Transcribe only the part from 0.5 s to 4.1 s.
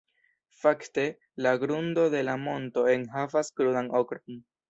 Fakte, la grundo de la monto enhavas krudan